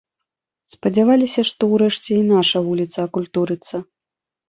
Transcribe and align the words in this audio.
Спадзяваліся, 0.75 1.45
што 1.51 1.71
ўрэшце 1.75 2.11
і 2.17 2.19
наша 2.33 2.65
вуліца 2.71 2.97
акультурыцца. 3.09 3.75